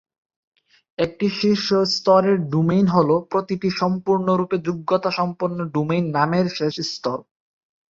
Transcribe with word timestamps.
একটি 0.99 1.27
শীর্ষ 1.39 1.67
স্তরের 1.95 2.37
ডোমেইন 2.51 2.85
হলো 2.87 3.15
প্রতিটি 3.31 3.69
সম্পূর্ণরূপে 3.81 4.57
যোগ্যতাসম্পন্ন 4.67 5.57
ডোমেইন 5.73 6.05
নামের 6.17 6.45
শেষ 6.57 6.75
স্তর। 6.91 7.17